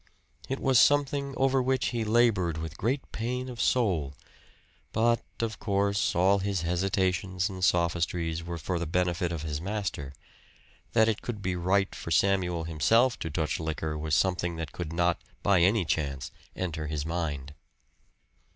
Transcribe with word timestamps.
It 0.49 0.59
was 0.59 0.79
something 0.79 1.35
over 1.37 1.61
which 1.61 1.89
he 1.89 2.03
labored 2.03 2.57
with 2.57 2.75
great 2.75 3.11
pain 3.11 3.47
of 3.49 3.61
soul. 3.61 4.15
But, 4.93 5.23
of 5.41 5.59
course, 5.59 6.15
all 6.15 6.39
his 6.39 6.63
hesitations 6.63 7.49
and 7.49 7.63
sophistries 7.63 8.43
were 8.43 8.57
for 8.57 8.79
the 8.79 8.87
benefit 8.87 9.31
of 9.31 9.43
his 9.43 9.61
master 9.61 10.11
that 10.93 11.07
it 11.07 11.21
could 11.21 11.43
be 11.43 11.55
right 11.55 11.93
for 11.93 12.09
Samuel 12.09 12.63
himself 12.63 13.19
to 13.19 13.29
touch 13.29 13.59
liquor 13.59 13.95
was 13.95 14.15
something 14.15 14.55
that 14.55 14.71
could 14.71 14.91
not 14.91 15.21
by 15.43 15.59
any 15.61 15.85
chance 15.85 16.31
enter 16.55 16.87
his 16.87 17.05
mind. 17.05 17.53